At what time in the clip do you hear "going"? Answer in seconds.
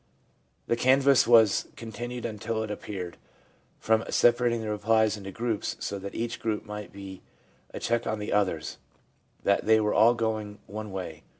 10.15-10.57